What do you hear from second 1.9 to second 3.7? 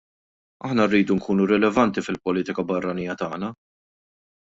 fil-politika barranija tagħna.